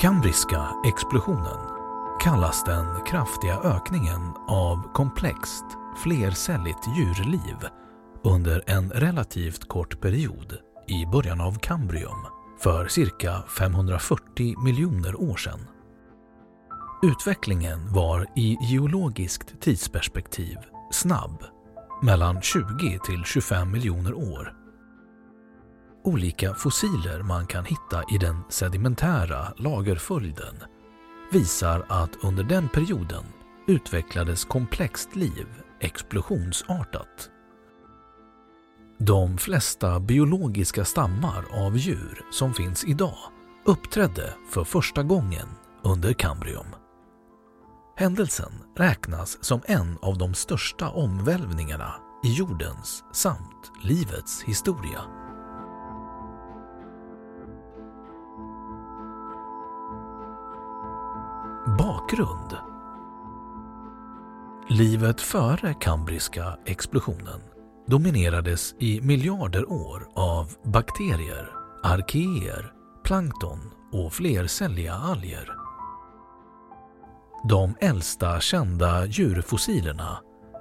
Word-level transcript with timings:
Kambriska 0.00 0.68
explosionen 0.84 1.58
kallas 2.20 2.64
den 2.64 3.04
kraftiga 3.06 3.58
ökningen 3.58 4.32
av 4.48 4.92
komplext, 4.92 5.64
flercelligt 6.02 6.96
djurliv 6.96 7.56
under 8.24 8.62
en 8.66 8.90
relativt 8.90 9.68
kort 9.68 10.00
period 10.00 10.56
i 10.88 11.06
början 11.06 11.40
av 11.40 11.58
Kambrium 11.58 12.26
för 12.60 12.88
cirka 12.88 13.42
540 13.58 14.64
miljoner 14.64 15.20
år 15.20 15.36
sedan. 15.36 15.60
Utvecklingen 17.02 17.92
var 17.92 18.26
i 18.36 18.56
geologiskt 18.60 19.60
tidsperspektiv 19.60 20.56
snabb, 20.92 21.44
mellan 22.02 22.42
20 22.42 22.98
till 23.04 23.24
25 23.24 23.70
miljoner 23.70 24.14
år 24.14 24.57
olika 26.08 26.54
fossiler 26.54 27.22
man 27.22 27.46
kan 27.46 27.64
hitta 27.64 28.02
i 28.10 28.18
den 28.18 28.40
sedimentära 28.48 29.52
lagerföljden 29.56 30.54
visar 31.32 31.86
att 31.88 32.10
under 32.22 32.44
den 32.44 32.68
perioden 32.68 33.24
utvecklades 33.66 34.44
komplext 34.44 35.16
liv 35.16 35.46
explosionsartat. 35.80 37.30
De 38.98 39.38
flesta 39.38 40.00
biologiska 40.00 40.84
stammar 40.84 41.44
av 41.50 41.76
djur 41.76 42.22
som 42.30 42.54
finns 42.54 42.84
idag 42.84 43.18
uppträdde 43.64 44.34
för 44.50 44.64
första 44.64 45.02
gången 45.02 45.48
under 45.82 46.12
Kambrium. 46.12 46.66
Händelsen 47.96 48.52
räknas 48.76 49.44
som 49.44 49.60
en 49.66 49.98
av 50.02 50.18
de 50.18 50.34
största 50.34 50.90
omvälvningarna 50.90 51.94
i 52.24 52.32
jordens 52.32 53.04
samt 53.12 53.72
livets 53.82 54.42
historia. 54.42 55.27
Bakgrund 62.08 62.56
Livet 64.68 65.20
före 65.20 65.74
kambriska 65.74 66.58
explosionen 66.66 67.40
dominerades 67.86 68.74
i 68.78 69.00
miljarder 69.00 69.72
år 69.72 70.08
av 70.14 70.52
bakterier, 70.64 71.50
arkeer, 71.82 72.72
plankton 73.04 73.58
och 73.92 74.12
flercelliga 74.12 74.94
alger. 74.94 75.52
De 77.48 77.74
äldsta 77.80 78.40
kända 78.40 79.06
djurfossilerna 79.06 80.18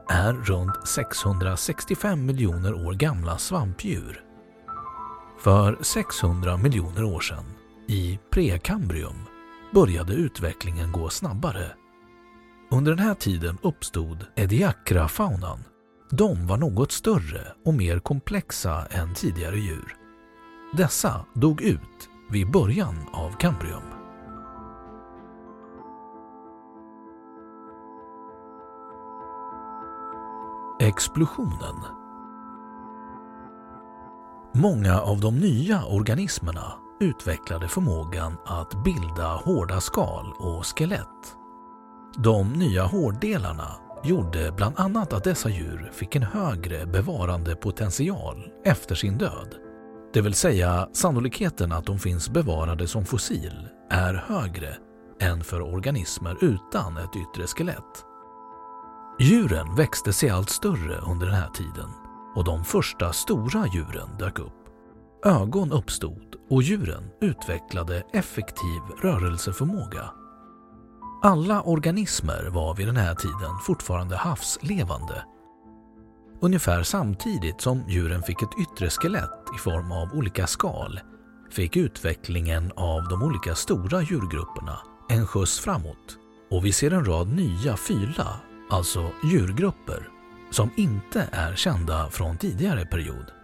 är 0.09 0.33
runt 0.33 0.87
665 0.87 2.25
miljoner 2.25 2.87
år 2.87 2.93
gamla 2.93 3.37
svampdjur. 3.37 4.23
För 5.39 5.77
600 5.81 6.57
miljoner 6.57 7.03
år 7.03 7.19
sedan, 7.19 7.45
i 7.87 8.19
prekambrium, 8.31 9.36
började 9.73 10.13
utvecklingen 10.13 10.91
gå 10.91 11.09
snabbare. 11.09 11.71
Under 12.71 12.91
den 12.95 13.05
här 13.05 13.13
tiden 13.13 13.57
uppstod 13.61 14.25
Ediacra-faunan. 14.35 15.59
De 16.11 16.47
var 16.47 16.57
något 16.57 16.91
större 16.91 17.41
och 17.65 17.73
mer 17.73 17.99
komplexa 17.99 18.85
än 18.85 19.13
tidigare 19.13 19.59
djur. 19.59 19.95
Dessa 20.73 21.25
dog 21.33 21.61
ut 21.61 22.09
vid 22.29 22.51
början 22.51 22.95
av 23.13 23.31
Kambrium. 23.31 23.83
Explosionen 30.79 31.75
Många 34.53 35.01
av 35.01 35.19
de 35.19 35.39
nya 35.39 35.85
organismerna 35.85 36.86
utvecklade 36.99 37.67
förmågan 37.67 38.37
att 38.45 38.83
bilda 38.83 39.27
hårda 39.27 39.81
skal 39.81 40.33
och 40.37 40.65
skelett. 40.65 41.35
De 42.17 42.53
nya 42.53 42.83
hårddelarna 42.83 43.75
gjorde 44.03 44.51
bland 44.51 44.79
annat 44.79 45.13
att 45.13 45.23
dessa 45.23 45.49
djur 45.49 45.91
fick 45.93 46.15
en 46.15 46.23
högre 46.23 46.85
bevarandepotential 46.85 48.51
efter 48.63 48.95
sin 48.95 49.17
död. 49.17 49.55
Det 50.13 50.21
vill 50.21 50.33
säga 50.33 50.89
sannolikheten 50.93 51.71
att 51.71 51.85
de 51.85 51.99
finns 51.99 52.29
bevarade 52.29 52.87
som 52.87 53.05
fossil 53.05 53.67
är 53.89 54.13
högre 54.13 54.77
än 55.19 55.43
för 55.43 55.61
organismer 55.61 56.37
utan 56.41 56.97
ett 56.97 57.15
yttre 57.15 57.47
skelett. 57.47 58.03
Djuren 59.19 59.75
växte 59.75 60.13
sig 60.13 60.29
allt 60.29 60.49
större 60.49 60.97
under 60.97 61.25
den 61.25 61.35
här 61.35 61.49
tiden 61.49 61.89
och 62.35 62.43
de 62.43 62.63
första 62.63 63.13
stora 63.13 63.67
djuren 63.67 64.17
dök 64.19 64.39
upp. 64.39 64.66
Ögon 65.25 65.71
uppstod 65.71 66.35
och 66.49 66.63
djuren 66.63 67.03
utvecklade 67.21 68.03
effektiv 68.13 68.81
rörelseförmåga. 69.01 70.09
Alla 71.23 71.61
organismer 71.61 72.49
var 72.49 72.75
vid 72.75 72.87
den 72.87 72.97
här 72.97 73.15
tiden 73.15 73.59
fortfarande 73.65 74.15
havslevande. 74.15 75.23
Ungefär 76.41 76.83
samtidigt 76.83 77.61
som 77.61 77.83
djuren 77.89 78.23
fick 78.23 78.41
ett 78.41 78.59
yttre 78.61 78.89
skelett 78.89 79.43
i 79.55 79.59
form 79.59 79.91
av 79.91 80.13
olika 80.13 80.47
skal 80.47 80.99
fick 81.51 81.75
utvecklingen 81.75 82.71
av 82.75 83.07
de 83.07 83.23
olika 83.23 83.55
stora 83.55 84.01
djurgrupperna 84.01 84.79
en 85.09 85.27
skjuts 85.27 85.59
framåt 85.59 86.17
och 86.51 86.65
vi 86.65 86.73
ser 86.73 86.91
en 86.91 87.05
rad 87.05 87.27
nya 87.27 87.77
fyla, 87.77 88.39
alltså 88.69 89.11
djurgrupper, 89.23 90.09
som 90.51 90.69
inte 90.77 91.29
är 91.31 91.55
kända 91.55 92.09
från 92.09 92.37
tidigare 92.37 92.85
period. 92.85 93.36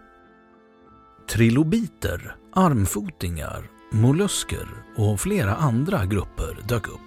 Trilobiter, 1.28 2.36
armfotingar, 2.54 3.70
mollusker 3.92 4.68
och 4.96 5.20
flera 5.20 5.54
andra 5.54 6.06
grupper 6.06 6.58
dök 6.68 6.88
upp. 6.88 7.00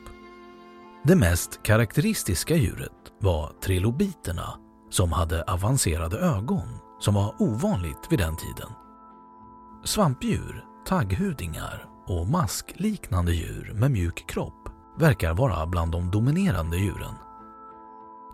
Det 1.03 1.15
mest 1.15 1.63
karaktäristiska 1.63 2.55
djuret 2.55 2.91
var 3.19 3.51
trilobiterna 3.61 4.53
som 4.89 5.11
hade 5.11 5.43
avancerade 5.43 6.17
ögon 6.17 6.67
som 6.99 7.13
var 7.13 7.35
ovanligt 7.39 8.07
vid 8.09 8.19
den 8.19 8.37
tiden. 8.37 8.69
Svampdjur, 9.83 10.65
tagghudingar 10.85 11.85
och 12.07 12.27
maskliknande 12.27 13.33
djur 13.33 13.71
med 13.75 13.91
mjuk 13.91 14.29
kropp 14.29 14.69
verkar 14.99 15.33
vara 15.33 15.65
bland 15.65 15.91
de 15.91 16.11
dominerande 16.11 16.77
djuren. 16.77 17.13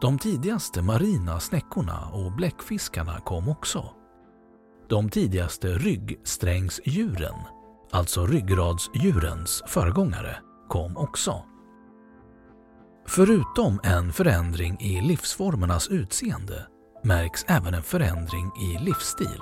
De 0.02 0.20
tidigaste 0.20 0.82
marina 0.82 1.40
snäckorna 1.40 2.10
och 2.14 2.32
bläckfiskarna 2.32 3.20
kom 3.20 3.50
också. 3.50 3.90
De 4.90 5.10
tidigaste 5.10 5.68
ryggsträngsdjuren, 5.68 7.36
alltså 7.92 8.26
ryggradsdjurens 8.26 9.64
föregångare, 9.68 10.38
kom 10.70 10.98
också. 10.98 11.44
Förutom 13.08 13.80
en 13.84 14.14
förändring 14.14 14.78
i 14.80 15.02
livsformernas 15.02 15.88
utseende 15.88 16.68
märks 17.04 17.46
även 17.48 17.74
en 17.74 17.84
förändring 17.84 18.52
i 18.62 18.86
livsstil. 18.86 19.42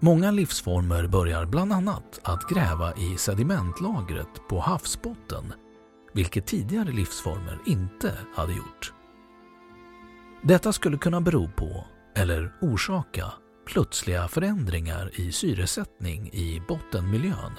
Många 0.00 0.30
livsformer 0.30 1.06
börjar 1.06 1.46
bland 1.46 1.72
annat 1.72 2.20
att 2.22 2.48
gräva 2.48 2.94
i 2.96 3.16
sedimentlagret 3.16 4.48
på 4.48 4.60
havsbotten, 4.60 5.52
vilket 6.14 6.46
tidigare 6.46 6.92
livsformer 6.92 7.58
inte 7.66 8.14
hade 8.34 8.52
gjort. 8.52 8.92
Detta 10.42 10.72
skulle 10.72 10.98
kunna 10.98 11.20
bero 11.20 11.50
på, 11.56 11.84
eller 12.16 12.52
orsaka, 12.60 13.32
plötsliga 13.68 14.28
förändringar 14.28 15.10
i 15.14 15.32
syresättning 15.32 16.30
i 16.32 16.62
bottenmiljön. 16.68 17.52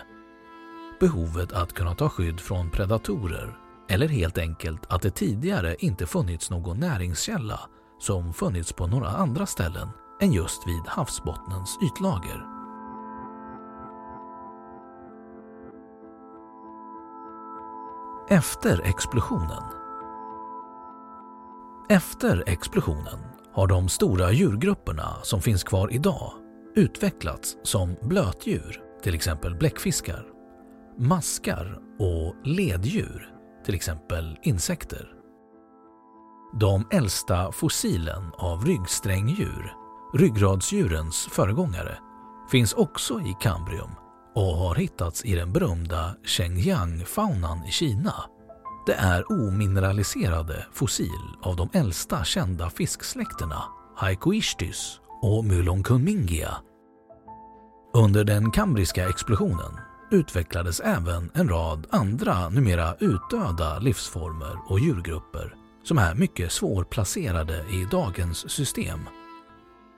Behovet 1.00 1.54
att 1.54 1.74
kunna 1.74 1.96
ta 1.96 2.10
skydd 2.10 2.40
från 2.40 2.72
predatorer 2.72 3.58
eller 3.90 4.08
helt 4.08 4.38
enkelt 4.38 4.86
att 4.90 5.02
det 5.02 5.10
tidigare 5.12 5.76
inte 5.80 6.06
funnits 6.06 6.50
någon 6.50 6.80
näringskälla 6.80 7.60
som 8.00 8.34
funnits 8.34 8.74
på 8.74 8.88
några 8.88 9.08
andra 9.08 9.46
ställen 9.46 9.88
än 10.22 10.32
just 10.34 10.68
vid 10.68 10.82
havsbottnens 10.88 11.78
ytlager. 11.84 12.46
Efter 18.30 18.82
explosionen 18.82 19.64
Efter 21.90 22.44
explosionen 22.48 23.20
har 23.54 23.68
de 23.68 23.90
stora 23.90 24.32
djurgrupperna 24.32 25.16
som 25.24 25.42
finns 25.42 25.64
kvar 25.64 25.94
idag 25.94 26.34
utvecklats 26.76 27.58
som 27.64 27.96
blötdjur, 28.02 28.82
till 29.04 29.16
exempel 29.16 29.56
bläckfiskar, 29.56 30.26
maskar 30.98 31.80
och 32.00 32.36
leddjur, 32.44 33.30
till 33.66 33.76
exempel 33.76 34.38
insekter. 34.44 35.10
De 36.60 36.88
äldsta 36.92 37.52
fossilen 37.52 38.32
av 38.38 38.66
ryggsträngdjur, 38.66 39.74
ryggradsdjurens 40.14 41.28
föregångare, 41.32 41.98
finns 42.52 42.74
också 42.74 43.20
i 43.20 43.36
Kambrium 43.42 43.92
och 44.36 44.56
har 44.58 44.76
hittats 44.76 45.26
i 45.26 45.36
den 45.36 45.54
berömda 45.54 46.16
Shenyang-faunan 46.24 47.66
i 47.68 47.72
Kina. 47.72 48.14
Det 48.86 48.94
är 48.94 49.32
omineraliserade 49.32 50.66
fossil 50.74 51.36
av 51.42 51.56
de 51.56 51.70
äldsta 51.74 52.24
kända 52.24 52.70
fisksläkterna 52.70 53.64
Haikoishtys 53.96 55.00
och 55.22 55.46
Mulonkunmingia. 55.46 56.58
Under 57.94 58.24
den 58.24 58.52
kambriska 58.52 59.10
explosionen 59.10 59.80
utvecklades 60.12 60.80
även 60.80 61.32
en 61.34 61.50
rad 61.50 61.88
andra 61.90 62.50
numera 62.50 62.96
utdöda 63.00 63.80
livsformer 63.80 64.58
och 64.68 64.80
djurgrupper 64.80 65.56
som 65.84 65.98
är 65.98 66.16
mycket 66.16 66.52
svårplacerade 66.52 67.66
i 67.72 67.88
dagens 67.92 68.52
system. 68.52 69.00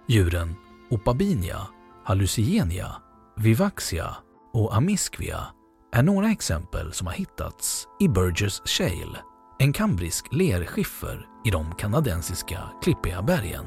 Djuren 0.08 0.56
Opabinia, 0.90 1.68
Hallucigenia, 2.04 2.96
Vivaxia 3.38 4.16
och 4.54 4.76
Amisquia 4.76 5.48
är 5.94 6.04
några 6.04 6.32
exempel 6.32 6.94
som 6.94 7.08
har 7.08 7.14
hittats 7.14 7.88
i 8.00 8.08
Burgess 8.08 8.62
Shale, 8.66 9.18
en 9.60 9.74
kambrisk 9.74 10.26
lerskiffer 10.32 11.28
i 11.46 11.50
de 11.50 11.76
kanadensiska 11.76 12.72
klippiga 12.84 13.22
bergen. 13.22 13.66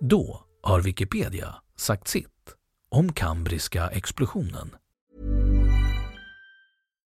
Då 0.00 0.44
har 0.62 0.80
Wikipedia 0.80 1.54
sagt 1.76 2.08
sitt 2.08 2.28
om 2.90 3.12
kambriska 3.12 3.88
explosionen. 3.88 4.70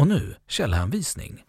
Och 0.00 0.06
nu 0.06 0.34
källhänvisning. 0.48 1.44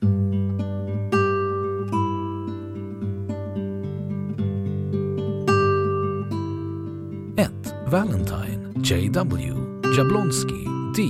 1. 7.38 7.51
Valentine, 7.88 8.74
J.W. 8.84 9.53
Jablonski, 9.98 10.65
D. 10.96 11.01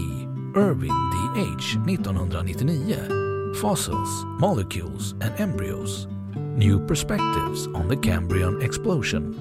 Irving 0.55 0.93
D.H. 1.11 1.77
1999. 1.87 3.55
Fossils, 3.61 4.25
Molecules 4.39 5.13
and 5.13 5.39
Embryos. 5.39 6.07
New 6.35 6.87
Perspectives 6.87 7.67
on 7.67 7.89
the 7.89 8.09
Cambrian 8.09 8.61
Explosion. 8.61 9.35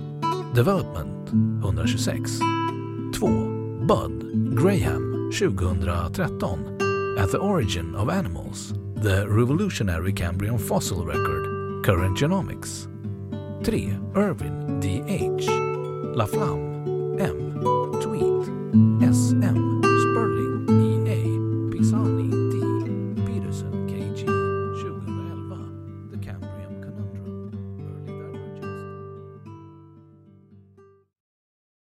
Development 0.54 1.32
126. 1.62 2.38
2. 3.20 3.84
Bud, 3.86 4.54
Graham 4.56 5.30
2013. 5.32 6.79
At 7.20 7.30
the 7.30 7.38
Origin 7.38 7.94
of 7.96 8.08
Animals, 8.08 8.72
The 8.94 9.28
Revolutionary 9.28 10.10
Cambrian 10.10 10.56
Fossil 10.56 11.04
Record, 11.04 11.84
Current 11.84 12.16
Genomics. 12.16 12.88
3. 13.62 13.94
Irvin 14.14 14.80
D.H. 14.80 15.46
Laflamme, 16.16 17.20
M. 17.20 17.60